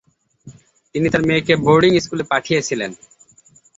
তিনি 0.95 1.07
তার 1.13 1.23
মেয়েকে 1.27 1.53
বোর্ডিং 1.65 1.91
স্কুলে 2.03 2.23
পাঠিয়েছিলেন। 2.31 2.91